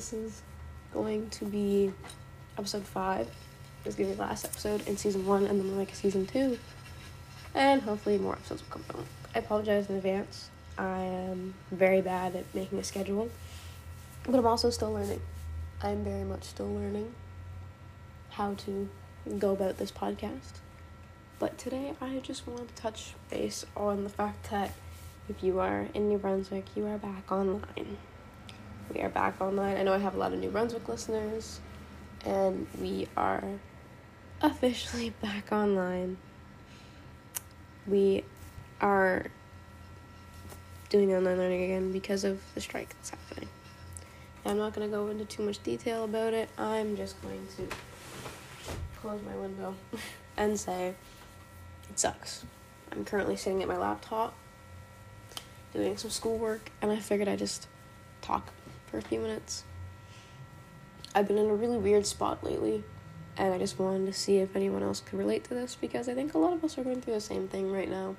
[0.00, 0.40] this is
[0.94, 1.92] going to be
[2.56, 3.28] episode five.
[3.84, 5.94] This is gonna be the last episode in season one, and then we'll make a
[5.94, 6.58] season two,
[7.54, 9.04] and hopefully more episodes will come out.
[9.34, 10.48] I apologize in advance.
[10.78, 13.28] I am very bad at making a schedule,
[14.24, 15.20] but I'm also still learning.
[15.82, 17.12] I'm very much still learning
[18.30, 18.88] how to
[19.38, 20.60] go about this podcast.
[21.38, 24.72] But today I just wanted to touch base on the fact that
[25.28, 27.98] if you are in New Brunswick, you are back online.
[28.92, 29.76] We are back online.
[29.76, 31.60] I know I have a lot of New Brunswick listeners,
[32.24, 33.44] and we are
[34.42, 36.16] officially back online.
[37.86, 38.24] We
[38.80, 39.26] are
[40.88, 43.48] doing online learning again because of the strike that's happening.
[44.44, 46.48] I'm not going to go into too much detail about it.
[46.58, 47.68] I'm just going to
[49.00, 49.76] close my window
[50.36, 50.94] and say
[51.88, 52.44] it sucks.
[52.90, 54.34] I'm currently sitting at my laptop
[55.72, 57.68] doing some schoolwork, and I figured I'd just
[58.20, 58.52] talk
[58.90, 59.64] for a few minutes.
[61.14, 62.84] I've been in a really weird spot lately,
[63.36, 66.14] and I just wanted to see if anyone else could relate to this because I
[66.14, 68.16] think a lot of us are going through the same thing right now.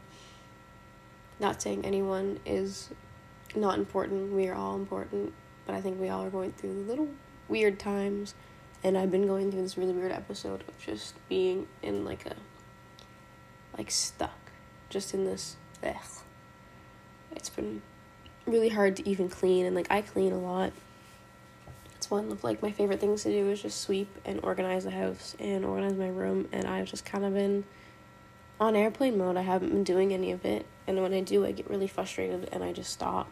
[1.40, 2.90] Not saying anyone is
[3.56, 5.34] not important, we are all important,
[5.66, 7.10] but I think we all are going through little
[7.48, 8.34] weird times,
[8.84, 12.36] and I've been going through this really weird episode of just being in like a
[13.78, 14.52] like stuck,
[14.90, 15.96] just in this ugh.
[17.36, 17.82] It's been
[18.52, 20.72] really hard to even clean, and like I clean a lot.
[21.96, 24.92] It's one of like my favorite things to do is just sweep and organize the
[24.92, 27.64] house and organize my room, and I've just kind of been
[28.60, 29.38] on airplane mode.
[29.38, 32.50] I haven't been doing any of it, and when I do, I get really frustrated
[32.52, 33.28] and I just stop.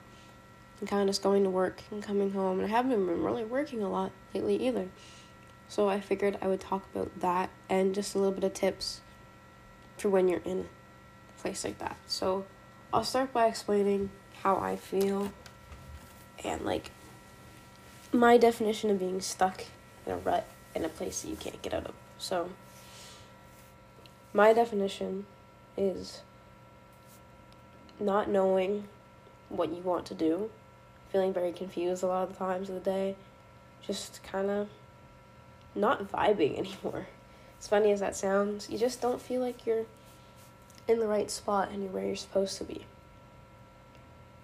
[0.82, 3.44] I'm kind of just going to work and coming home, and I haven't been really
[3.44, 4.88] working a lot lately either.
[5.68, 9.02] So I figured I would talk about that and just a little bit of tips
[9.98, 10.68] for when you're in
[11.38, 11.98] a place like that.
[12.08, 12.46] So
[12.92, 14.10] I'll start by explaining
[14.44, 15.32] how I feel
[16.44, 16.92] and like
[18.12, 19.66] my definition of being stuck
[20.06, 21.94] in a rut in a place that you can't get out of.
[22.18, 22.50] So
[24.34, 25.26] my definition
[25.78, 26.22] is
[28.00, 28.86] not knowing
[29.50, 30.50] what you want to do,
[31.12, 33.16] feeling very confused a lot of the times of the day,
[33.86, 34.70] just kind of
[35.76, 37.08] not vibing anymore.
[37.60, 39.86] As funny as that sounds, you just don't feel like you're
[40.88, 42.86] in the right spot and you're where you're supposed to be.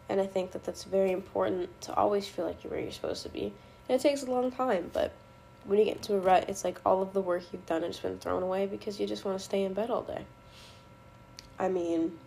[0.08, 3.24] And I think that that's very important to always feel like you're where you're supposed
[3.24, 3.54] to be.
[3.90, 5.12] And it takes a long time, but
[5.66, 7.98] when you get into a rut, it's like all of the work you've done has
[7.98, 10.26] been thrown away because you just want to stay in bed all day.
[11.58, 12.18] I mean,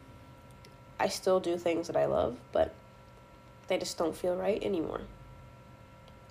[0.99, 2.75] I still do things that I love, but
[3.69, 5.03] they just don't feel right anymore.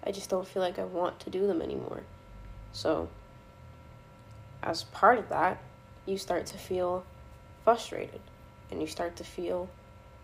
[0.04, 2.04] I just don't feel like I want to do them anymore.
[2.74, 3.10] So,
[4.64, 5.62] as part of that,
[6.06, 7.06] you start to feel
[7.64, 8.22] frustrated
[8.72, 9.70] and you start to feel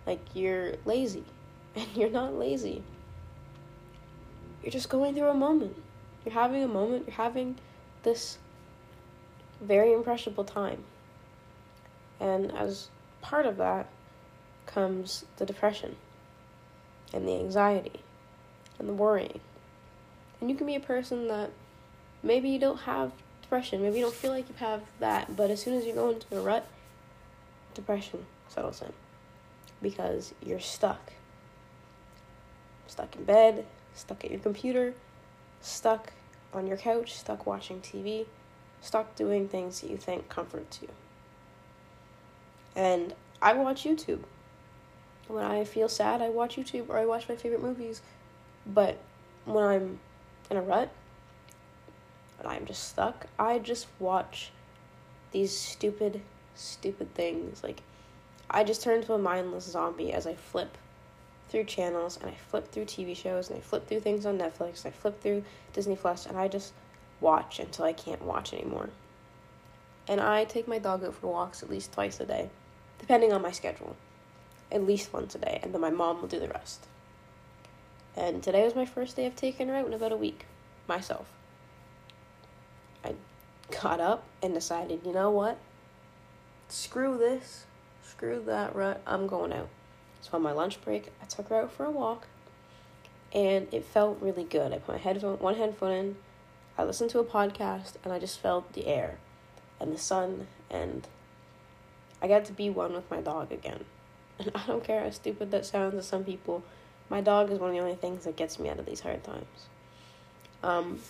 [0.06, 1.24] like you're lazy
[1.76, 2.84] and you're not lazy.
[4.62, 5.76] You're just going through a moment.
[6.26, 7.58] You're having a moment, you're having
[8.04, 8.38] this
[9.62, 10.84] very impressionable time.
[12.20, 12.90] And as
[13.22, 13.88] part of that
[14.66, 15.98] comes the depression
[17.14, 18.00] and the anxiety
[18.80, 19.42] and the worrying.
[20.40, 21.52] And you can be a person that
[22.22, 25.62] maybe you don't have depression, maybe you don't feel like you have that, but as
[25.62, 26.66] soon as you go into a rut,
[27.74, 28.94] depression settles in
[29.84, 31.14] because you're stuck.
[32.88, 34.96] Stuck in bed, stuck at your computer,
[35.62, 36.14] stuck
[36.54, 38.26] on your couch, stuck watching TV,
[38.82, 40.90] stuck doing things that you think comforts you.
[42.76, 44.24] And I watch YouTube.
[45.28, 48.02] When I feel sad, I watch YouTube or I watch my favorite movies.
[48.66, 48.98] But
[49.46, 50.00] when I'm
[50.50, 50.92] in a rut
[52.40, 54.52] and I'm just stuck, I just watch
[55.32, 56.22] these stupid,
[56.56, 57.64] stupid things.
[57.64, 57.82] Like,
[58.54, 60.78] I just turn into a mindless zombie as I flip
[61.50, 64.86] through channels and I flip through TV shows and I flip through things on Netflix,
[64.86, 65.44] and I flip through
[65.74, 66.74] Disney Plus and I just
[67.20, 68.90] watch until I can't watch anymore.
[70.08, 72.50] And I take my dog out for walks at least twice a day,
[73.00, 73.96] depending on my schedule.
[74.72, 76.88] At least once a day, and then my mom will do the rest.
[78.16, 80.46] And today was my first day of taking her out in about a week,
[80.88, 81.28] myself.
[83.04, 83.14] I
[83.82, 85.58] got up and decided, you know what?
[86.70, 87.66] Screw this.
[88.24, 89.02] Screw that rut.
[89.06, 89.68] I'm going out.
[90.22, 92.28] So on my lunch break, I took her out for a walk,
[93.34, 94.72] and it felt really good.
[94.72, 96.16] I put my headphone, one headphone in,
[96.78, 99.18] I listened to a podcast, and I just felt the air,
[99.78, 101.06] and the sun, and
[102.22, 103.84] I got to be one with my dog again.
[104.40, 106.64] And I don't care how stupid that sounds to some people.
[107.10, 109.22] My dog is one of the only things that gets me out of these hard
[109.26, 109.68] times.
[110.64, 111.02] Um,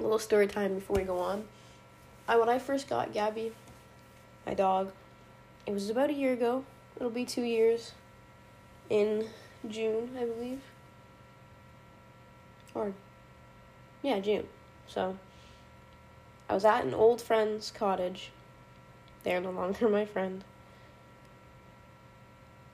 [0.00, 1.44] a little story time before we go on.
[2.26, 3.52] I when I first got Gabby,
[4.44, 4.90] my dog,
[5.68, 6.64] it was about a year ago.
[6.96, 7.92] It'll be two years
[8.88, 9.26] in
[9.68, 10.62] June, I believe.
[12.74, 12.94] Or
[14.00, 14.46] Yeah, June.
[14.86, 15.18] So
[16.48, 18.30] I was at an old friend's cottage.
[19.24, 20.42] They're no longer my friend.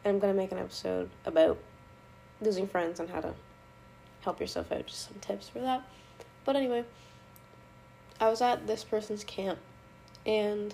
[0.05, 1.59] And I'm gonna make an episode about
[2.41, 3.35] losing friends and how to
[4.21, 4.87] help yourself out.
[4.87, 5.83] Just some tips for that.
[6.45, 6.85] But anyway,
[8.21, 9.59] I was at this person's camp
[10.25, 10.73] and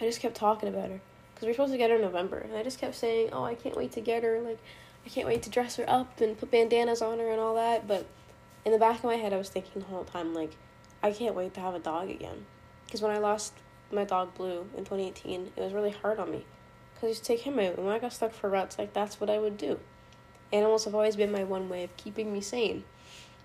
[0.00, 1.00] I just kept talking about her
[1.34, 3.44] because we are supposed to get her in November, and I just kept saying, "Oh,
[3.44, 4.40] I can't wait to get her.
[4.40, 4.58] Like,
[5.04, 7.86] I can't wait to dress her up and put bandanas on her and all that."
[7.86, 8.06] But
[8.64, 10.56] in the back of my head, I was thinking the whole time, like,
[11.02, 12.46] I can't wait to have a dog again.
[12.84, 13.54] Because when I lost
[13.90, 16.44] my dog Blue in 2018, it was really hard on me.
[16.94, 18.92] Because I used to take him out, and when I got stuck for ruts, like,
[18.92, 19.78] that's what I would do.
[20.52, 22.84] Animals have always been my one way of keeping me sane.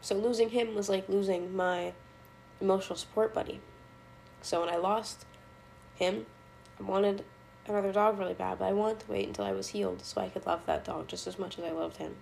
[0.01, 1.93] So losing him was like losing my
[2.59, 3.61] emotional support buddy.
[4.41, 5.25] So when I lost
[5.95, 6.25] him,
[6.81, 7.23] I wanted
[7.67, 10.29] another dog really bad, but I wanted to wait until I was healed so I
[10.29, 12.15] could love that dog just as much as I loved him.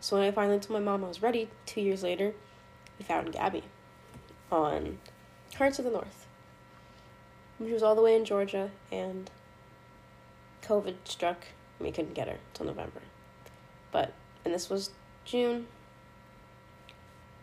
[0.00, 2.32] So when I finally told my mom I was ready, two years later,
[2.98, 3.64] we found Gabby
[4.50, 4.98] on
[5.56, 6.26] Hearts of the North.
[7.58, 9.30] She was all the way in Georgia, and
[10.62, 11.46] COVID struck,
[11.78, 13.02] and we couldn't get her till November.
[13.92, 14.14] But,
[14.44, 14.90] and this was
[15.26, 15.66] June.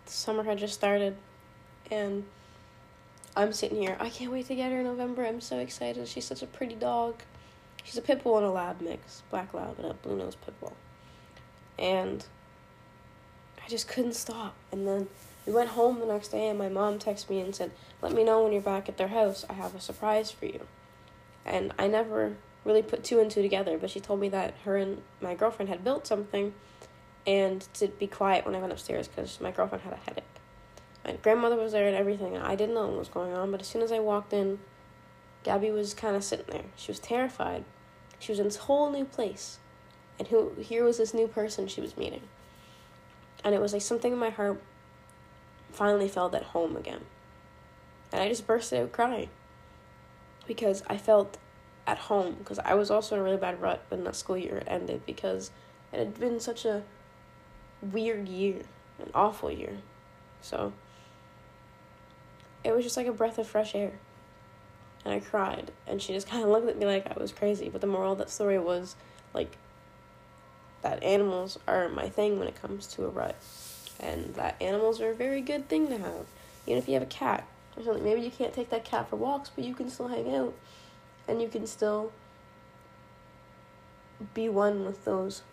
[0.06, 1.16] The summer had just started,
[1.92, 2.26] and
[3.38, 3.95] I'm sitting here.
[4.00, 5.24] I can't wait to get her in November.
[5.24, 6.07] I'm so excited.
[6.07, 7.22] She's such a pretty dog.
[7.84, 10.60] She's a pit bull and a lab mix, black lab and a blue nose pit
[10.60, 10.75] bull.
[11.78, 12.25] And
[13.63, 14.56] I just couldn't stop.
[14.72, 15.07] And then
[15.45, 18.24] we went home the next day, and my mom texted me and said, "Let me
[18.24, 19.45] know when you're back at their house.
[19.48, 20.66] I have a surprise for you."
[21.45, 24.78] And I never really put two and two together, but she told me that her
[24.78, 26.56] and my girlfriend had built something,
[27.28, 30.24] and to be quiet when I went upstairs because my girlfriend had a headache.
[31.07, 33.50] My grandmother was there and everything, I didn't know what was going on.
[33.50, 34.59] But as soon as I walked in,
[35.44, 36.65] Gabby was kind of sitting there.
[36.75, 37.63] She was terrified.
[38.19, 39.59] She was in this whole new place,
[40.19, 42.24] and who here was this new person she was meeting.
[43.44, 44.62] And it was like something in my heart
[45.71, 47.01] finally felt at home again.
[48.12, 49.30] And I just burst out crying
[50.45, 51.38] because I felt
[51.86, 54.63] at home because I was also in a really bad rut when that school year
[54.68, 55.51] ended because
[55.94, 56.83] it had been such a
[57.81, 58.63] weird year,
[59.00, 59.77] an awful year.
[60.42, 60.74] So
[62.63, 63.94] it was just like a breath of fresh air.
[65.06, 65.71] And I cried.
[65.88, 67.69] And she just kind of looked at me like I was crazy.
[67.69, 68.95] But the moral of that story was
[69.33, 69.57] like
[70.81, 73.36] that animals are my thing when it comes to a rut.
[74.00, 76.25] And that animals are a very good thing to have.
[76.65, 78.04] Even if you have a cat or something.
[78.04, 80.54] Maybe you can't take that cat for walks, but you can still hang out.
[81.27, 82.12] And you can still
[84.33, 85.44] be one with those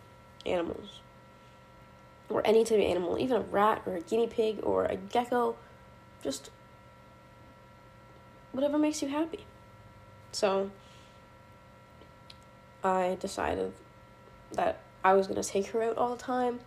[0.46, 1.00] animals.
[2.28, 5.56] Or any type of animal, even a rat or a guinea pig or a gecko.
[6.22, 6.50] Just
[8.54, 9.44] whatever makes you happy.
[10.32, 10.70] So
[12.82, 13.72] I decided
[14.52, 16.60] that I was going to take her out all the time.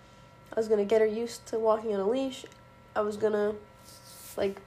[0.52, 2.46] I was going to get her used to walking on a leash.
[2.96, 3.56] I was going to,
[4.36, 4.62] like,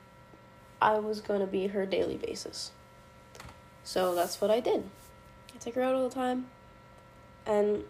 [0.81, 2.73] I was going to be her daily basis.
[3.85, 4.85] So that's what I did.
[5.55, 6.47] I took her out all the time.
[7.47, 7.85] And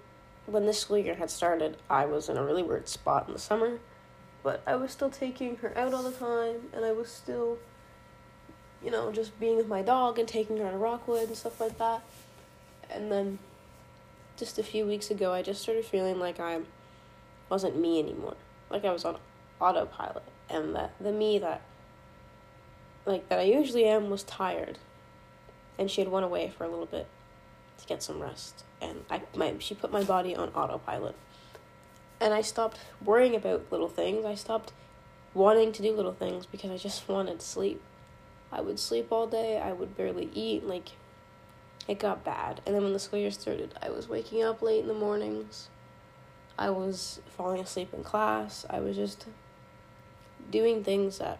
[0.46, 3.40] when this school year had started, I was in a really weird spot in the
[3.40, 3.78] summer.
[4.42, 7.58] But I was still taking her out all the time, and I was still
[8.84, 11.78] you know, just being with my dog and taking her to Rockwood and stuff like
[11.78, 12.02] that.
[12.90, 13.38] And then
[14.36, 16.60] just a few weeks ago, I just started feeling like I
[17.48, 18.36] wasn't me anymore.
[18.70, 19.18] Like I was on
[19.60, 20.24] autopilot.
[20.48, 21.62] And that the me that,
[23.06, 24.78] like, that I usually am was tired.
[25.78, 27.06] And she had went away for a little bit
[27.78, 28.64] to get some rest.
[28.80, 31.14] And I, my, she put my body on autopilot.
[32.20, 34.24] And I stopped worrying about little things.
[34.24, 34.72] I stopped
[35.32, 37.80] wanting to do little things because I just wanted sleep.
[38.52, 39.58] I would sleep all day.
[39.58, 40.66] I would barely eat.
[40.66, 40.90] Like,
[41.86, 42.60] it got bad.
[42.66, 45.68] And then when the school year started, I was waking up late in the mornings.
[46.58, 48.66] I was falling asleep in class.
[48.68, 49.26] I was just
[50.50, 51.38] doing things that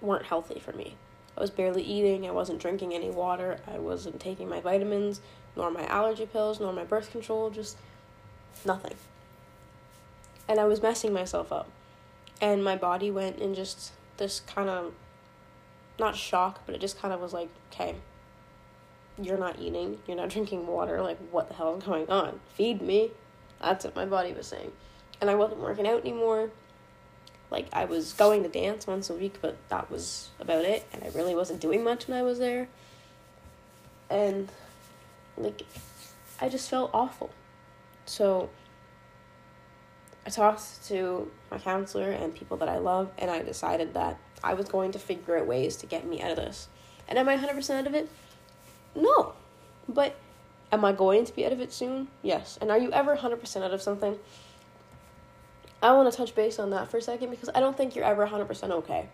[0.00, 0.96] weren't healthy for me.
[1.36, 2.26] I was barely eating.
[2.26, 3.60] I wasn't drinking any water.
[3.66, 5.20] I wasn't taking my vitamins,
[5.56, 7.50] nor my allergy pills, nor my birth control.
[7.50, 7.76] Just
[8.64, 8.94] nothing.
[10.48, 11.68] And I was messing myself up.
[12.40, 14.92] And my body went in just this kind of
[16.00, 17.94] not shock, but it just kind of was like, okay,
[19.20, 22.40] you're not eating, you're not drinking water, like, what the hell is going on?
[22.54, 23.10] Feed me.
[23.60, 24.72] That's what my body was saying.
[25.20, 26.50] And I wasn't working out anymore.
[27.50, 31.02] Like, I was going to dance once a week, but that was about it, and
[31.02, 32.68] I really wasn't doing much when I was there.
[34.08, 34.48] And,
[35.36, 35.62] like,
[36.40, 37.30] I just felt awful.
[38.06, 38.50] So,
[40.24, 44.54] I talked to my counselor and people that I love, and I decided that I
[44.54, 46.68] was going to figure out ways to get me out of this.
[47.08, 48.08] And am I 100% out of it?
[48.94, 49.34] No.
[49.88, 50.16] But
[50.72, 52.08] am I going to be out of it soon?
[52.22, 52.58] Yes.
[52.60, 54.18] And are you ever 100% out of something?
[55.82, 58.04] I want to touch base on that for a second because I don't think you're
[58.04, 59.08] ever 100% okay.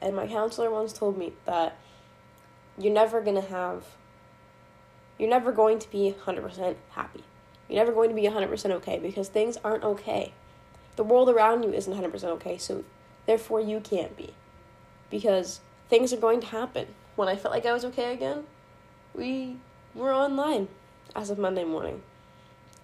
[0.00, 1.78] And my counselor once told me that
[2.78, 3.84] you're never going to have,
[5.18, 7.24] you're never going to be 100% happy.
[7.68, 10.32] You're never going to be 100% okay because things aren't okay.
[10.96, 12.84] The world around you isn't 100% okay, so
[13.26, 14.34] therefore you can't be.
[15.12, 16.88] Because things are going to happen.
[17.14, 18.44] When I felt like I was okay again,
[19.14, 19.58] we
[19.94, 20.66] were online
[21.14, 22.02] as of Monday morning.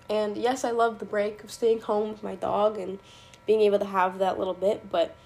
[0.08, 2.98] And yes, I love the break of staying home with my dog and
[3.46, 5.16] being able to have that little bit, but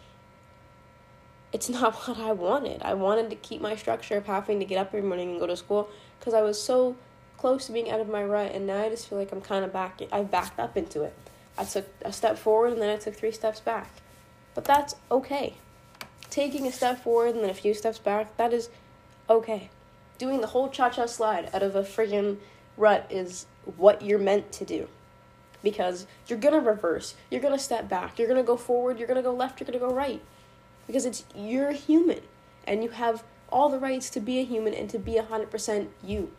[1.52, 2.82] it's not what I wanted.
[2.82, 5.46] I wanted to keep my structure of having to get up every morning and go
[5.46, 6.96] to school because I was so
[7.36, 9.64] close to being out of my rut, and now I just feel like I'm kind
[9.64, 10.00] of back.
[10.12, 11.12] I backed up into it.
[11.58, 13.90] I took a step forward and then I took three steps back,
[14.54, 15.56] but that's okay.
[16.32, 18.70] Taking a step forward and then a few steps back, that is
[19.28, 19.68] okay.
[20.16, 22.38] Doing the whole cha cha slide out of a friggin'
[22.78, 23.44] rut is
[23.76, 24.88] what you're meant to do.
[25.62, 29.34] Because you're gonna reverse, you're gonna step back, you're gonna go forward, you're gonna go
[29.34, 30.22] left, you're gonna go right.
[30.86, 32.22] Because it's you're human
[32.66, 36.32] and you have all the rights to be a human and to be 100% you.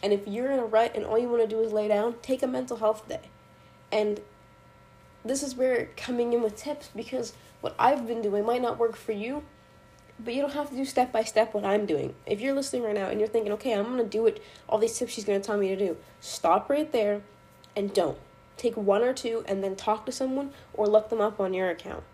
[0.00, 2.14] And if you're in a rut and all you want to do is lay down,
[2.22, 3.30] take a mental health day.
[3.90, 4.20] And
[5.24, 7.32] this is where coming in with tips because
[7.64, 9.42] what I've been doing might not work for you,
[10.20, 12.14] but you don't have to do step by step what I'm doing.
[12.26, 14.98] If you're listening right now and you're thinking, okay, I'm gonna do what all these
[14.98, 17.22] tips she's gonna tell me to do, stop right there
[17.74, 18.18] and don't.
[18.58, 21.70] Take one or two and then talk to someone or look them up on your
[21.70, 22.04] account.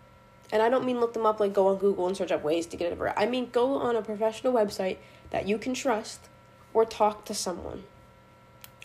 [0.53, 2.65] And I don't mean look them up like go on Google and search up ways
[2.67, 3.13] to get it.
[3.17, 4.99] I mean go on a professional website
[5.31, 6.29] that you can trust
[6.73, 7.83] or talk to someone.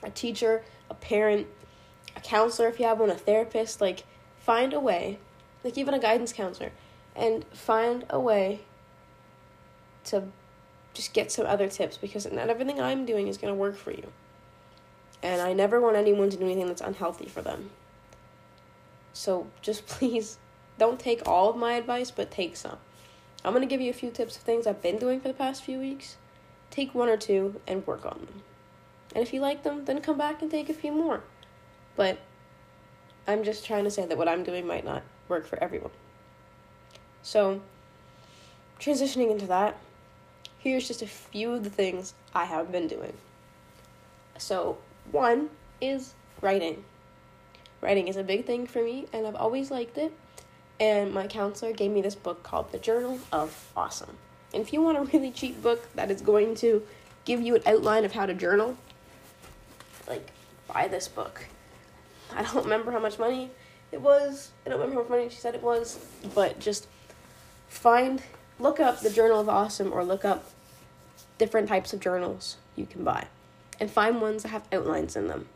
[0.03, 1.47] A teacher, a parent,
[2.17, 4.03] a counselor if you have one, a therapist, like
[4.41, 5.21] find a way,
[5.67, 6.71] like even a guidance counselor,
[7.15, 8.61] and find a way
[10.05, 10.23] to
[10.95, 13.91] just get some other tips because not everything I'm doing is going to work for
[13.91, 14.13] you.
[15.23, 17.71] And I never want anyone to do anything that's unhealthy for them.
[19.13, 20.39] So just please
[20.79, 22.79] don't take all of my advice, but take some.
[23.45, 25.35] I'm going to give you a few tips of things I've been doing for the
[25.35, 26.17] past few weeks.
[26.71, 28.43] Take one or two and work on them.
[29.15, 31.23] And if you like them, then come back and take a few more.
[31.97, 32.19] But
[33.27, 35.91] I'm just trying to say that what I'm doing might not work for everyone.
[37.23, 37.61] So,
[38.79, 39.77] transitioning into that,
[40.59, 43.15] here's just a few of the things I have been doing.
[44.39, 44.79] So,
[45.11, 46.85] one is writing.
[47.81, 50.13] Writing is a big thing for me, and I've always liked it.
[50.79, 54.19] And my counselor gave me this book called The Journal of Awesome.
[54.53, 56.83] And if you want a really cheap book that is going to
[57.25, 58.77] give you an outline of how to journal,
[60.07, 60.31] like,
[60.69, 61.47] buy this book.
[62.33, 63.51] I don't remember how much money
[63.93, 64.51] it was.
[64.65, 65.99] I don't remember how money she said it was,
[66.35, 66.87] but just
[67.69, 68.23] find,
[68.59, 70.51] look up the Journal of Awesome or look up
[71.39, 73.27] different types of journals you can buy
[73.79, 75.49] and find ones that have outlines in them.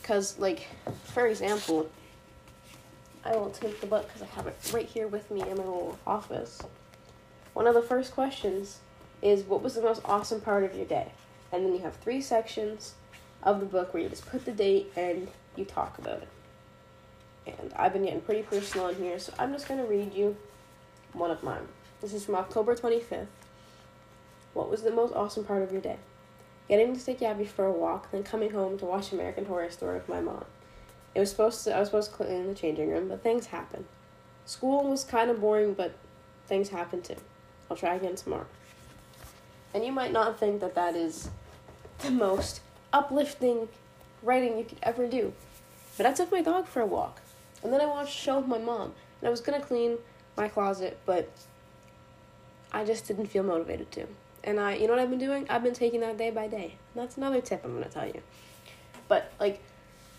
[0.00, 0.68] Because, like,
[1.04, 1.90] for example,
[3.24, 5.54] I will take the book because I have it right here with me in my
[5.54, 6.60] little office.
[7.52, 8.78] One of the first questions
[9.20, 11.12] is what was the most awesome part of your day?
[11.52, 12.94] And then you have three sections
[13.42, 16.28] of the book where you just put the date and you talk about it.
[17.58, 20.36] And I've been getting pretty personal in here, so I'm just to read you
[21.12, 21.66] one of mine.
[22.00, 23.26] This is from October 25th.
[24.54, 25.96] What was the most awesome part of your day?
[26.68, 29.94] Getting to take Gabby for a walk, then coming home to watch American Horror Story
[29.94, 30.44] with my mom.
[31.14, 33.84] It was supposed to I was supposed to clean the changing room, but things happened.
[34.46, 35.94] School was kind of boring, but
[36.46, 37.16] things happened too.
[37.70, 38.46] I'll try again tomorrow.
[39.74, 41.28] And you might not think that that is
[41.98, 42.60] the most
[42.92, 43.68] uplifting
[44.22, 45.32] writing you could ever do.
[45.96, 47.19] But I took my dog for a walk.
[47.62, 48.94] And then I watched a show with my mom.
[49.20, 49.98] And I was to clean
[50.36, 51.30] my closet, but
[52.72, 54.06] I just didn't feel motivated to.
[54.42, 55.46] And I, you know what I've been doing?
[55.50, 56.76] I've been taking that day by day.
[56.94, 58.22] And that's another tip I'm to tell you.
[59.08, 59.60] But, like,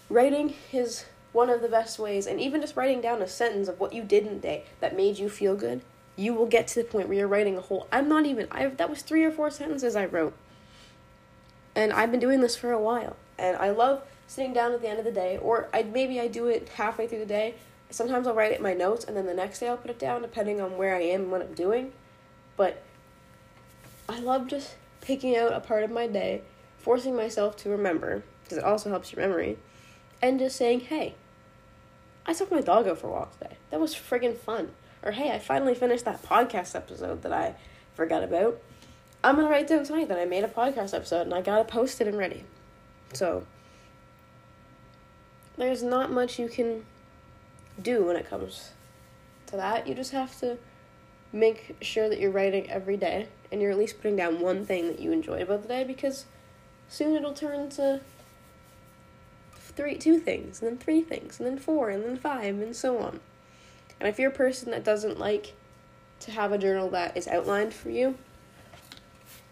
[0.10, 2.28] writing is one of the best ways.
[2.28, 4.96] And even just writing down a sentence of what you did in the day that
[4.96, 5.82] made you feel good,
[6.16, 7.88] you will get to the point where you're writing a whole.
[7.92, 8.48] I'm not even.
[8.52, 10.34] I that was three or four sentences I wrote.
[11.74, 13.16] And I've been doing this for a while.
[13.40, 16.28] And I love sitting down at the end of the day, or I maybe I
[16.28, 17.56] do it halfway through the day.
[17.90, 20.00] Sometimes I'll write it in my notes, and then the next day I'll put it
[20.00, 21.92] down, depending on where I am and what I'm doing.
[22.56, 22.82] But
[24.08, 26.42] I love just picking out a part of my day,
[26.78, 29.58] forcing myself to remember, because it also helps your memory,
[30.22, 31.16] and just saying, hey,
[32.26, 33.58] I took my dog out for a walk today.
[33.72, 34.72] That was friggin' fun.
[35.04, 37.56] Or hey, I finally finished that podcast episode that I
[37.96, 38.62] forgot about.
[39.24, 42.08] I'm gonna write down tonight that I made a podcast episode and I post it
[42.08, 42.44] and ready.
[43.14, 43.46] So
[45.58, 46.86] there's not much you can
[47.82, 48.72] do when it comes
[49.48, 49.88] to that.
[49.88, 50.58] You just have to
[51.34, 54.88] make sure that you're writing every day and you're at least putting down one thing
[54.88, 56.26] that you enjoy about the day because
[56.90, 58.02] soon it'll turn to
[59.56, 62.98] three two things and then three things and then four and then five and so
[63.00, 63.20] on.
[64.00, 65.54] And if you're a person that doesn't like
[66.22, 68.18] to have a journal that is outlined for you,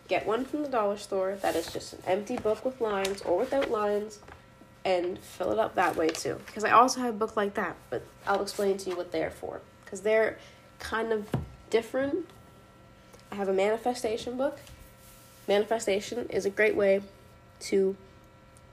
[0.07, 3.37] get one from the dollar store that is just an empty book with lines or
[3.37, 4.19] without lines
[4.85, 6.39] and fill it up that way too.
[6.45, 9.31] Because I also have a book like that, but I'll explain to you what they're
[9.31, 9.61] for.
[9.83, 10.37] Because they're
[10.79, 11.27] kind of
[11.69, 12.27] different.
[13.31, 14.59] I have a manifestation book.
[15.47, 17.01] Manifestation is a great way
[17.61, 17.95] to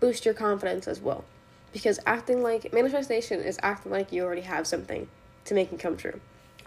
[0.00, 1.24] boost your confidence as well.
[1.72, 5.08] Because acting like manifestation is acting like you already have something
[5.44, 6.20] to make it come true.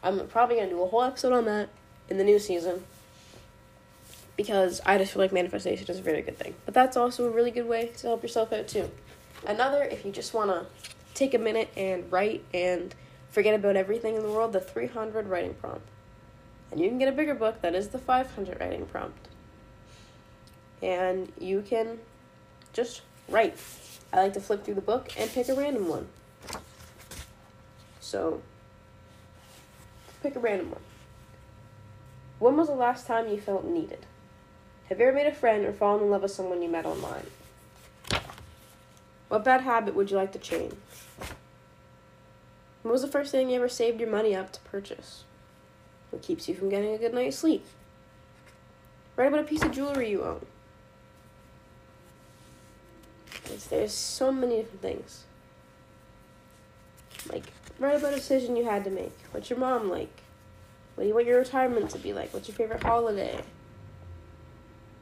[0.03, 1.69] I'm probably gonna do a whole episode on that
[2.09, 2.83] in the new season
[4.37, 6.53] because I just feel like manifestation is a very good thing.
[6.65, 8.89] But that's also a really good way to help yourself out too.
[9.45, 10.65] Another, if you just wanna
[11.13, 12.93] take a minute and write and
[13.29, 15.87] forget about everything in the world, the 300 writing prompt.
[16.71, 19.27] And you can get a bigger book that is the 500 writing prompt.
[20.81, 21.99] And you can
[22.73, 23.57] just write.
[24.13, 26.07] I like to flip through the book and pick a random one.
[27.99, 28.41] So,
[30.23, 30.81] pick a random one.
[32.39, 34.05] When was the last time you felt needed?
[34.87, 37.25] Have you ever made a friend or fallen in love with someone you met online?
[39.29, 40.73] What bad habit would you like to change?
[42.81, 45.23] What was the first thing you ever saved your money up to purchase?
[46.09, 47.65] What keeps you from getting a good night's sleep?
[49.15, 50.45] Write about a piece of jewelry you own.
[53.69, 55.25] There's so many different things.
[57.31, 57.45] Like,
[57.77, 59.15] write about a decision you had to make.
[59.31, 60.21] What's your mom like?
[60.95, 62.33] What do you want your retirement to be like?
[62.33, 63.39] What's your favorite holiday?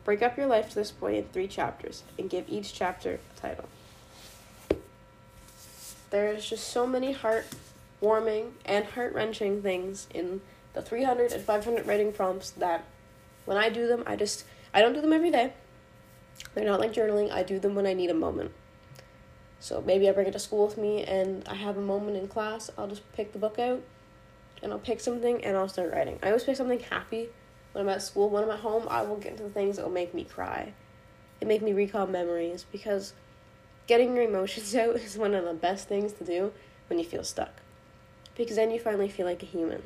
[0.03, 3.39] Break up your life to this point in three chapters and give each chapter a
[3.39, 3.69] title.
[6.09, 10.41] There's just so many heart-warming and heart-wrenching things in
[10.73, 12.85] the 300 and 500 writing prompts that
[13.45, 15.53] when I do them, I just I don't do them every day.
[16.53, 17.31] They're not like journaling.
[17.31, 18.51] I do them when I need a moment.
[19.59, 22.27] So maybe I bring it to school with me and I have a moment in
[22.27, 22.69] class.
[22.77, 23.81] I'll just pick the book out
[24.61, 26.19] and I'll pick something and I'll start writing.
[26.21, 27.29] I always pick something happy
[27.71, 28.29] when I'm at school.
[28.29, 30.73] When I'm at home, I will get into the things that will make me cry.
[31.41, 33.13] It make me recall memories because
[33.87, 36.51] getting your emotions out is one of the best things to do
[36.89, 37.61] when you feel stuck.
[38.35, 39.81] Because then you finally feel like a human.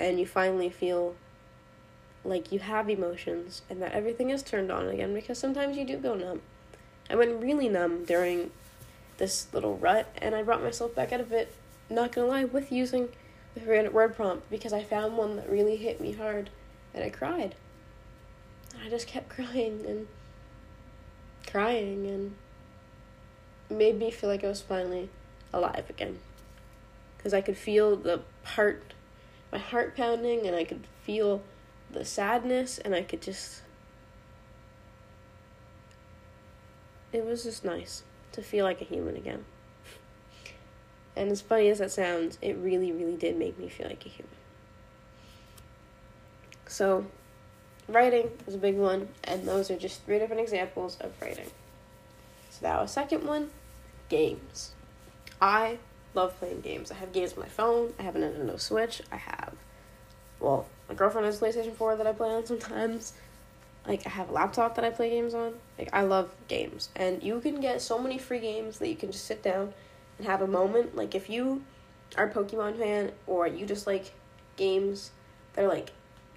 [0.00, 1.14] And you finally feel
[2.24, 5.98] like you have emotions and that everything is turned on again because sometimes you do
[5.98, 6.40] go numb.
[7.08, 8.50] I went really numb during
[9.18, 11.54] this little rut and I brought myself back out of it,
[11.90, 13.10] not gonna lie, with using
[13.54, 16.50] the word prompt because I found one that really hit me hard
[16.92, 17.54] and I cried.
[18.72, 20.08] And I just kept crying and
[21.46, 22.34] crying and
[23.70, 25.08] made me feel like I was finally
[25.52, 26.18] alive again.
[27.16, 28.92] Because I could feel the heart,
[29.50, 31.42] my heart pounding, and I could feel
[31.90, 33.62] the sadness, and I could just.
[37.12, 39.44] It was just nice to feel like a human again.
[41.16, 44.08] And as funny as that sounds, it really, really did make me feel like a
[44.08, 44.34] human.
[46.66, 47.06] So,
[47.86, 51.50] writing is a big one, and those are just three different examples of writing.
[52.54, 53.50] So that was second one,
[54.08, 54.74] games.
[55.40, 55.78] I
[56.14, 56.92] love playing games.
[56.92, 57.92] I have games on my phone.
[57.98, 59.02] I have a Nintendo Switch.
[59.10, 59.54] I have,
[60.38, 63.12] well, my girlfriend has a PlayStation 4 that I play on sometimes.
[63.88, 65.54] Like, I have a laptop that I play games on.
[65.76, 66.90] Like, I love games.
[66.94, 69.74] And you can get so many free games that you can just sit down
[70.18, 70.94] and have a moment.
[70.94, 71.64] Like, if you
[72.16, 74.12] are a Pokemon fan or you just like
[74.56, 75.10] games
[75.54, 75.90] that are like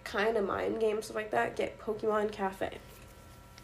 [0.04, 2.80] kind of mind games, stuff like that, get Pokemon Cafe.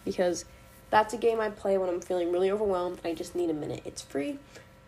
[0.06, 0.46] Because
[0.94, 3.82] that's a game I play when I'm feeling really overwhelmed I just need a minute.
[3.84, 4.38] It's free.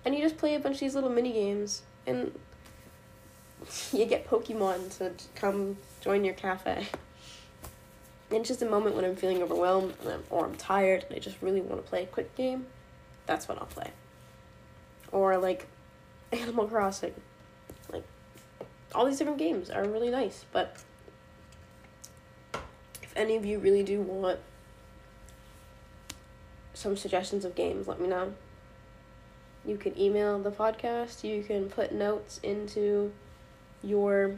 [0.05, 2.31] And you just play a bunch of these little mini games and
[3.91, 6.85] you get Pokemon to come join your cafe.
[8.29, 11.15] And it's just a moment when I'm feeling overwhelmed and I'm, or I'm tired and
[11.15, 12.67] I just really want to play a quick game.
[13.25, 13.89] That's what I'll play.
[15.11, 15.65] Or like
[16.31, 17.15] Animal Crossing.
[17.91, 18.03] Like
[18.93, 20.77] all these different games are really nice, but
[23.01, 24.37] if any of you really do want
[26.75, 28.33] some suggestions of games, let me know.
[29.65, 33.11] You can email the podcast, you can put notes into
[33.81, 34.35] your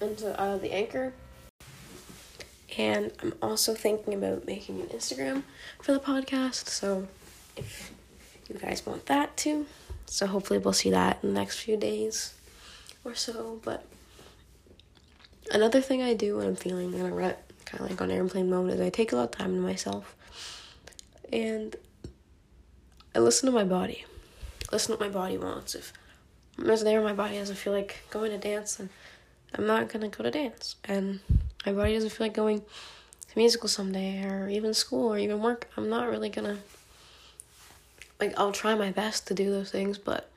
[0.00, 1.12] into uh, the anchor.
[2.76, 5.42] And I'm also thinking about making an Instagram
[5.82, 6.68] for the podcast.
[6.68, 7.06] So
[7.56, 7.92] if
[8.48, 9.66] you guys want that too.
[10.06, 12.34] So hopefully we'll see that in the next few days
[13.04, 13.60] or so.
[13.62, 13.84] But
[15.52, 18.50] another thing I do when I'm feeling in a rut, kind of like on airplane
[18.50, 20.16] mode, is I take a lot of time to myself.
[21.32, 21.76] And
[23.14, 24.04] I listen to my body.
[24.72, 25.74] Listen to what my body wants.
[25.74, 25.92] If
[26.58, 28.90] I'm there, my body doesn't feel like going to dance, then
[29.54, 30.76] I'm not gonna go to dance.
[30.84, 31.20] And
[31.66, 35.68] my body doesn't feel like going to musical someday, or even school, or even work.
[35.76, 36.58] I'm not really gonna.
[38.20, 40.30] Like, I'll try my best to do those things, but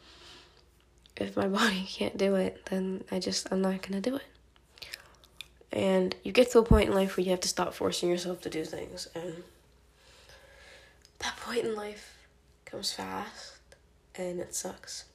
[1.18, 4.24] if my body can't do it, then I just, I'm not gonna do it.
[5.72, 8.42] And you get to a point in life where you have to stop forcing yourself
[8.42, 9.08] to do things.
[9.16, 9.44] And
[11.24, 12.18] that point in life
[12.66, 13.54] comes fast
[14.16, 15.06] and it sucks.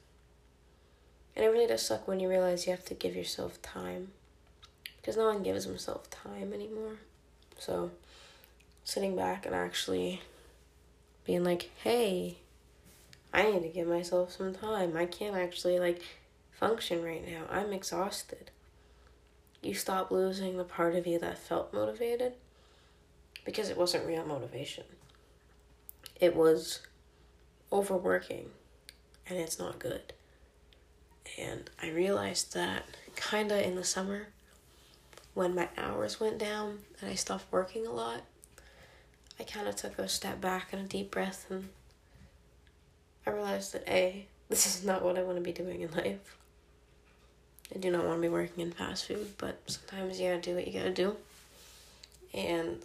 [1.35, 4.09] And it really does suck when you realize you have to give yourself time.
[4.97, 6.97] Because no one gives himself time anymore.
[7.57, 7.91] So,
[8.83, 10.21] sitting back and actually
[11.25, 12.37] being like, hey,
[13.33, 14.97] I need to give myself some time.
[14.97, 16.01] I can't actually, like,
[16.51, 17.43] function right now.
[17.49, 18.51] I'm exhausted.
[19.61, 22.33] You stop losing the part of you that felt motivated
[23.45, 24.83] because it wasn't real motivation.
[26.19, 26.81] It was
[27.71, 28.49] overworking,
[29.27, 30.13] and it's not good.
[31.37, 34.27] And I realized that kind of in the summer
[35.33, 38.23] when my hours went down and I stopped working a lot,
[39.39, 41.69] I kind of took a step back and a deep breath and
[43.25, 46.35] I realized that A, this is not what I want to be doing in life.
[47.73, 50.55] I do not want to be working in fast food, but sometimes you gotta do
[50.55, 51.15] what you gotta do.
[52.33, 52.79] And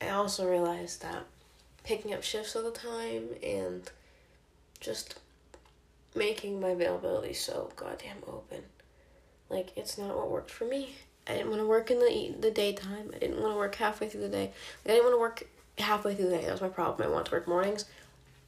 [0.00, 1.24] I also realized that
[1.88, 3.90] picking up shifts all the time and
[4.78, 5.18] just
[6.14, 8.62] making my availability so goddamn open.
[9.48, 10.90] Like it's not what worked for me.
[11.26, 13.10] I didn't want to work in the the daytime.
[13.14, 14.52] I didn't want to work halfway through the day.
[14.84, 15.48] I didn't want to work
[15.78, 16.44] halfway through the day.
[16.44, 17.08] That was my problem.
[17.08, 17.86] I wanted to work mornings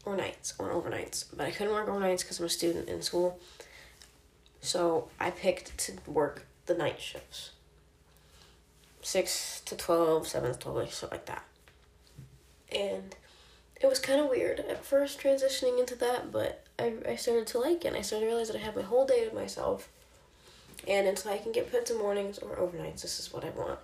[0.04, 3.40] or nights or overnights, but I couldn't work overnights because I'm a student in school.
[4.60, 7.52] So I picked to work the night shifts.
[9.00, 11.44] 6 to 12, 7 to 12, like, so like that.
[12.70, 13.16] And
[13.80, 17.58] it was kind of weird at first transitioning into that, but I, I started to
[17.58, 17.88] like it.
[17.88, 19.88] and I started to realize that I have my whole day to myself.
[20.86, 23.78] And until I can get put to mornings or overnights, this is what I want.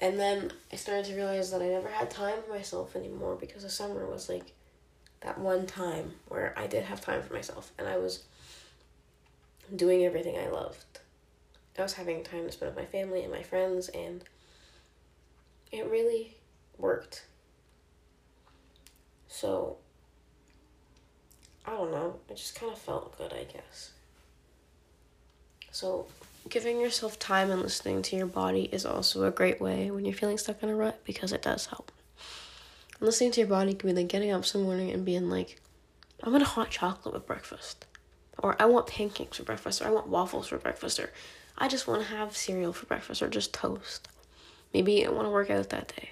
[0.00, 3.64] And then I started to realize that I never had time for myself anymore because
[3.64, 4.52] the summer was like
[5.20, 8.22] that one time where I did have time for myself and I was
[9.74, 11.00] doing everything I loved.
[11.76, 14.24] I was having time to spend with my family and my friends and
[15.70, 16.36] it really
[16.76, 17.24] worked.
[19.28, 19.76] So,
[21.66, 22.16] I don't know.
[22.28, 23.92] It just kind of felt good, I guess.
[25.70, 26.06] So,
[26.48, 30.14] giving yourself time and listening to your body is also a great way when you're
[30.14, 31.92] feeling stuck in a rut because it does help.
[32.98, 35.60] And listening to your body can be like getting up some morning and being like,
[36.22, 37.86] I want a hot chocolate with breakfast.
[38.38, 39.82] Or I want pancakes for breakfast.
[39.82, 40.98] Or I want waffles for breakfast.
[40.98, 41.10] Or
[41.56, 43.22] I just want to have cereal for breakfast.
[43.22, 44.08] Or just toast.
[44.74, 46.10] Maybe don't want to work out that day.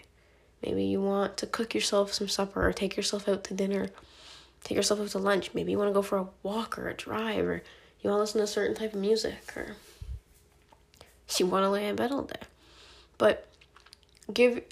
[0.67, 3.89] Maybe you want to cook yourself some supper or take yourself out to dinner,
[4.65, 5.55] take yourself out to lunch.
[5.55, 7.63] Maybe you want to go for a walk or a drive or
[8.01, 9.77] you want to listen to a certain type of music or
[11.39, 12.41] you want to lay in bed all day.
[13.17, 13.47] But
[14.33, 14.63] give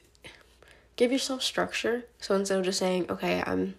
[0.97, 2.07] give yourself structure.
[2.19, 3.77] So instead of just saying, "Okay, I'm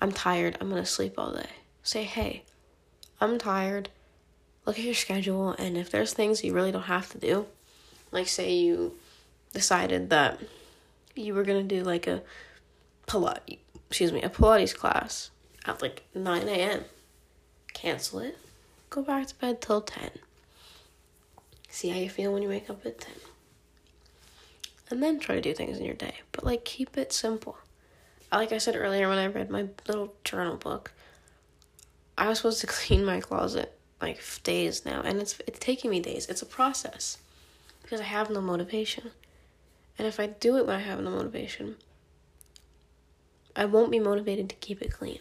[0.00, 0.56] I'm tired.
[0.58, 1.50] I'm going to sleep all day."
[1.82, 2.44] Say, "Hey,
[3.20, 3.90] I'm tired."
[4.64, 7.46] Look at your schedule and if there's things you really don't have to do,
[8.10, 8.94] like say you
[9.52, 10.40] decided that
[11.16, 12.22] you were gonna do like a
[13.06, 15.30] Pilates, excuse me, a Pilates class
[15.64, 16.84] at like 9 a.m.
[17.72, 18.38] Cancel it.
[18.90, 20.10] Go back to bed till 10.
[21.68, 23.12] See how you feel when you wake up at 10.
[24.88, 26.16] And then try to do things in your day.
[26.32, 27.58] But like keep it simple.
[28.32, 30.92] Like I said earlier when I read my little journal book,
[32.18, 36.00] I was supposed to clean my closet like days now and it's it's taking me
[36.00, 36.26] days.
[36.26, 37.18] It's a process
[37.82, 39.10] because I have no motivation.
[39.98, 41.76] And if I do it when I have no motivation,
[43.54, 45.20] I won't be motivated to keep it clean.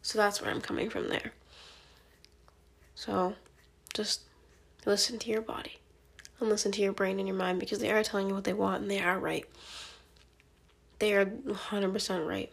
[0.00, 1.32] So that's where I'm coming from there.
[2.94, 3.34] So
[3.92, 4.22] just
[4.86, 5.78] listen to your body
[6.40, 8.52] and listen to your brain and your mind because they are telling you what they
[8.52, 9.44] want and they are right.
[10.98, 12.52] They are 100% right.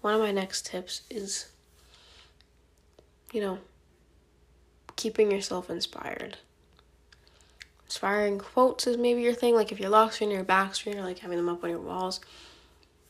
[0.00, 1.50] One of my next tips is,
[3.32, 3.58] you know,
[4.96, 6.38] keeping yourself inspired
[7.90, 9.56] inspiring quotes is maybe your thing.
[9.56, 11.80] Like if you're lock screen or back screen or like having them up on your
[11.80, 12.20] walls,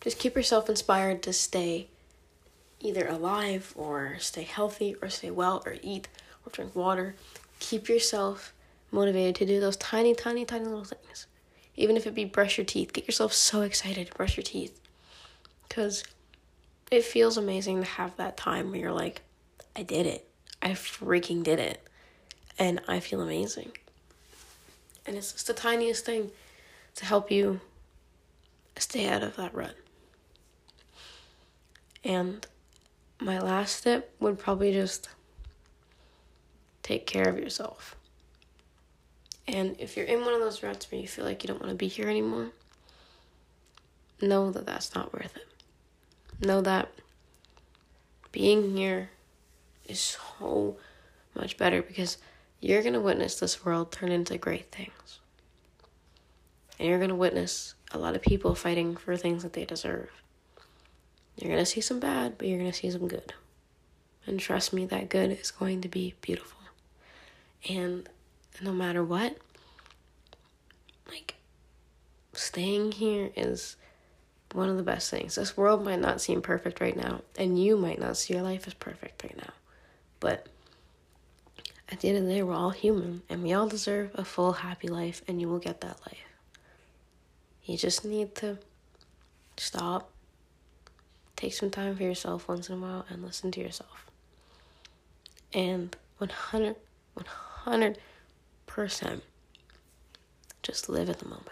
[0.01, 1.89] just keep yourself inspired to stay
[2.81, 6.09] either alive or stay healthy or stay well or eat
[6.47, 7.15] or drink water.
[7.59, 8.55] Keep yourself
[8.91, 11.27] motivated to do those tiny, tiny, tiny little things.
[11.77, 14.81] Even if it be brush your teeth, get yourself so excited to brush your teeth.
[15.69, 16.05] Because
[16.91, 19.21] it feels amazing to have that time where you're like,
[19.77, 20.27] I did it.
[20.63, 21.87] I freaking did it.
[22.59, 23.73] And I feel amazing.
[25.07, 26.31] And it's just the tiniest thing
[26.97, 27.61] to help you
[28.77, 29.75] stay out of that rut.
[32.05, 32.47] And
[33.21, 35.09] my last step would probably just
[36.83, 37.97] take care of yourself.
[39.47, 41.71] And if you're in one of those ruts where you feel like you don't want
[41.71, 42.53] to be here anymore,
[44.21, 46.47] know that that's not worth it.
[46.47, 46.91] Know that
[48.33, 49.11] being here
[49.87, 50.77] is so
[51.35, 52.19] much better because
[52.61, 55.19] you're going to witness this world turn into great things.
[56.79, 60.11] And you're going to witness a lot of people fighting for things that they deserve.
[61.37, 63.35] You're going to see some bad, but you're going to see some good.
[64.27, 66.59] And trust me, that good is going to be beautiful.
[67.69, 68.09] And
[68.63, 69.37] no matter what,
[71.09, 71.35] like,
[72.33, 73.77] staying here is
[74.53, 75.35] one of the best things.
[75.35, 78.67] This world might not seem perfect right now, and you might not see your life
[78.67, 79.53] as perfect right now.
[80.19, 80.47] But
[81.91, 84.53] at the end of the day, we're all human, and we all deserve a full,
[84.53, 86.25] happy life, and you will get that life.
[87.65, 88.59] You just need to
[89.57, 90.11] stop,
[91.37, 94.07] take some time for yourself once in a while, and listen to yourself.
[95.53, 96.77] And 100,
[97.67, 99.21] 100%
[100.63, 101.49] just live at the moment.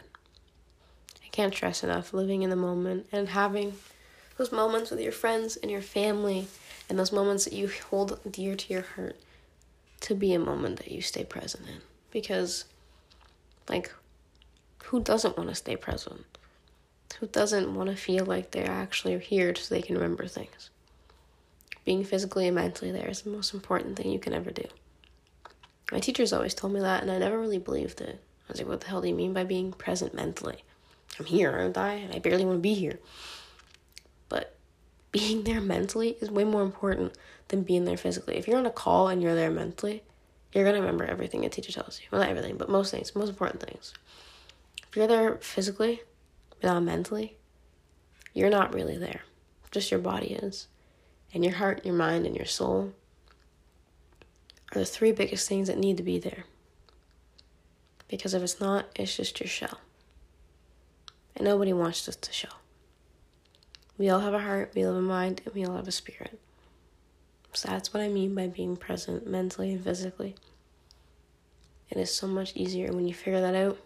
[1.24, 3.74] I can't stress enough living in the moment and having
[4.36, 6.46] those moments with your friends and your family
[6.88, 9.16] and those moments that you hold dear to your heart
[10.00, 11.80] to be a moment that you stay present in.
[12.10, 12.64] Because,
[13.68, 13.92] like,
[14.84, 16.24] who doesn't want to stay present?
[17.20, 20.70] Who doesn't want to feel like they're actually here so they can remember things?
[21.84, 24.64] Being physically and mentally there is the most important thing you can ever do.
[25.90, 28.20] My teachers always told me that, and I never really believed it.
[28.48, 30.62] I was like, what the hell do you mean by being present mentally?
[31.18, 31.94] I'm here, aren't I?
[31.94, 32.98] And I barely want to be here.
[34.28, 34.57] But
[35.12, 37.12] being there mentally is way more important
[37.48, 38.36] than being there physically.
[38.36, 40.02] If you're on a call and you're there mentally,
[40.52, 42.06] you're to remember everything a teacher tells you.
[42.10, 43.94] Well, not everything, but most things, most important things.
[44.88, 46.02] If you're there physically,
[46.60, 47.36] but not mentally,
[48.32, 49.22] you're not really there.
[49.70, 50.68] Just your body is.
[51.34, 52.94] And your heart, your mind, and your soul
[54.72, 56.44] are the three biggest things that need to be there.
[58.08, 59.80] Because if it's not, it's just your shell.
[61.36, 62.48] And nobody wants us to show.
[63.98, 65.92] We all have a heart, we all have a mind, and we all have a
[65.92, 66.38] spirit.
[67.52, 70.36] So that's what I mean by being present mentally and physically.
[71.90, 73.78] It is so much easier when you figure that out.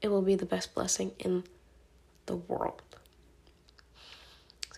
[0.00, 1.44] It will be the best blessing in
[2.26, 2.82] the world.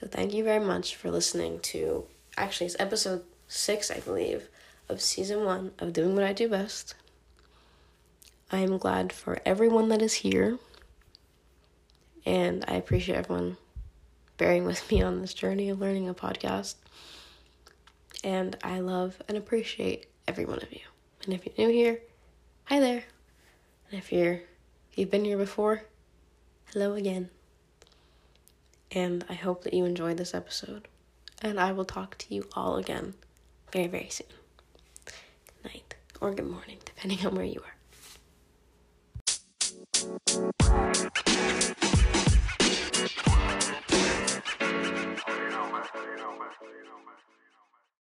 [0.01, 4.49] So thank you very much for listening to actually it's episode six, I believe,
[4.89, 6.95] of season one of Doing What I Do Best.
[8.51, 10.59] I am glad for everyone that is here.
[12.25, 13.59] And I appreciate everyone
[14.41, 16.77] bearing with me on this journey of learning a podcast.
[18.25, 20.81] And I love and appreciate every one of you.
[21.23, 22.01] And if you're new here,
[22.65, 23.05] hi there.
[23.91, 24.41] And if you're
[24.95, 25.83] you've been here before,
[26.73, 27.29] hello again.
[28.91, 30.89] And I hope that you enjoyed this episode.
[31.43, 33.13] And I will talk to you all again
[33.75, 34.27] very, very soon.
[35.05, 37.75] Good night or good morning, depending on where you are.
[46.11, 46.51] You know, man.
[46.63, 47.30] You know, man.